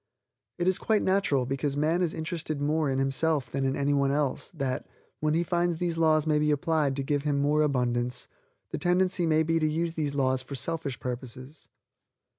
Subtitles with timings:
[0.57, 4.09] It is quite natural, because man is interested more in himself than in any one
[4.11, 4.87] else, that,
[5.19, 8.27] when he finds these laws may be applied to give him more abundance,
[8.71, 11.67] the tendency may be to use these laws for selfish purposes.